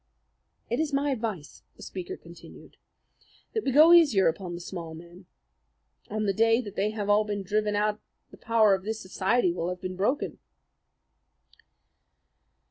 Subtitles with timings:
[0.67, 2.75] "It is my advice," the speaker continued,
[3.53, 5.27] "that we go easier upon the small men.
[6.09, 8.01] On the day that they have all been driven out
[8.31, 10.39] the power of this society will have been broken."